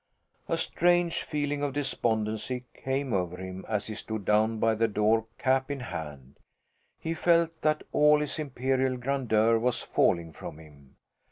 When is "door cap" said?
4.87-5.69